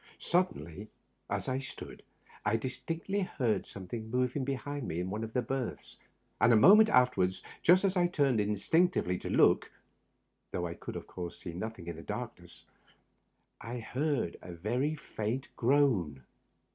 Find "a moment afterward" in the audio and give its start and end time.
6.51-7.37